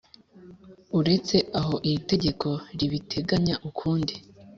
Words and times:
Uretse 0.99 1.37
aho 1.59 1.73
iri 1.87 2.01
tegeko 2.11 2.47
ribiteganya 2.79 3.55
ukundi 3.69 4.13